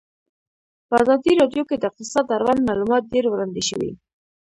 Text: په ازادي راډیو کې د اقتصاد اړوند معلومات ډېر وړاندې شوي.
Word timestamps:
په 0.87 0.93
ازادي 1.01 1.31
راډیو 1.41 1.63
کې 1.69 1.75
د 1.77 1.83
اقتصاد 1.89 2.25
اړوند 2.35 2.67
معلومات 2.69 3.03
ډېر 3.13 3.25
وړاندې 3.29 3.61
شوي. 3.69 3.91